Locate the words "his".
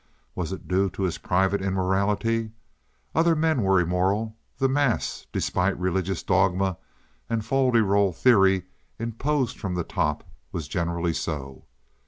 1.03-1.19